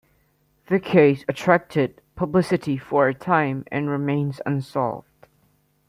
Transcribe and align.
The 0.65 0.79
case 0.79 1.23
attracted 1.27 2.01
publicity 2.15 2.75
for 2.75 3.07
a 3.07 3.13
time 3.13 3.65
and 3.71 3.87
remains 3.87 4.41
unsolved. 4.47 5.27